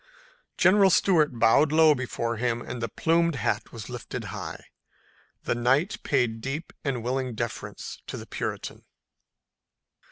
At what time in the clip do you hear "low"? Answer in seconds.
1.71-1.93